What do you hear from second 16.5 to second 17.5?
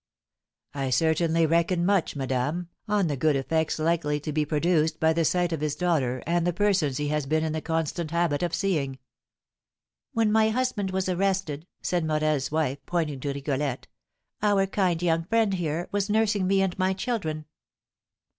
and my children."